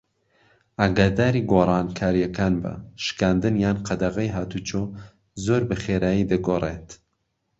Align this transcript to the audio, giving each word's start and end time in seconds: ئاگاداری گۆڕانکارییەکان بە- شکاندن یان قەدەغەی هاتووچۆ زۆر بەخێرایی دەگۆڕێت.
ئاگاداری 0.79 1.41
گۆڕانکارییەکان 1.51 2.53
بە- 2.63 2.73
شکاندن 3.03 3.55
یان 3.63 3.77
قەدەغەی 3.87 4.33
هاتووچۆ 4.35 4.81
زۆر 5.45 5.61
بەخێرایی 5.69 6.27
دەگۆڕێت. 6.31 6.89